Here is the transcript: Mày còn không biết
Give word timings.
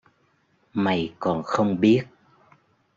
Mày 0.73 1.13
còn 1.19 1.43
không 1.43 1.79
biết 1.79 2.05